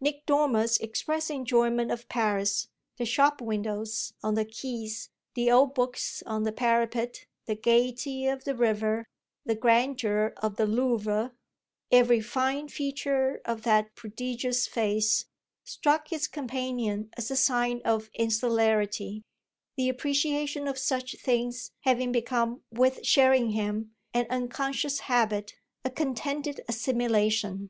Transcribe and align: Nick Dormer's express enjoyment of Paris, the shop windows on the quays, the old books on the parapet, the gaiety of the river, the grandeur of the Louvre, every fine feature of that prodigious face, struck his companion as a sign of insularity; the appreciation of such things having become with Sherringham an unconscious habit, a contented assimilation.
Nick 0.00 0.24
Dormer's 0.24 0.78
express 0.78 1.28
enjoyment 1.28 1.90
of 1.90 2.08
Paris, 2.08 2.68
the 2.96 3.04
shop 3.04 3.42
windows 3.42 4.14
on 4.22 4.34
the 4.34 4.46
quays, 4.46 5.10
the 5.34 5.50
old 5.50 5.74
books 5.74 6.22
on 6.24 6.44
the 6.44 6.52
parapet, 6.52 7.26
the 7.44 7.54
gaiety 7.54 8.26
of 8.26 8.44
the 8.44 8.54
river, 8.54 9.04
the 9.44 9.54
grandeur 9.54 10.32
of 10.38 10.56
the 10.56 10.64
Louvre, 10.64 11.32
every 11.92 12.22
fine 12.22 12.66
feature 12.68 13.42
of 13.44 13.60
that 13.64 13.94
prodigious 13.94 14.66
face, 14.66 15.26
struck 15.64 16.08
his 16.08 16.28
companion 16.28 17.10
as 17.18 17.30
a 17.30 17.36
sign 17.36 17.82
of 17.84 18.08
insularity; 18.14 19.20
the 19.76 19.90
appreciation 19.90 20.66
of 20.66 20.78
such 20.78 21.14
things 21.20 21.72
having 21.82 22.10
become 22.10 22.62
with 22.72 23.04
Sherringham 23.04 23.92
an 24.14 24.26
unconscious 24.30 25.00
habit, 25.00 25.56
a 25.84 25.90
contented 25.90 26.62
assimilation. 26.70 27.68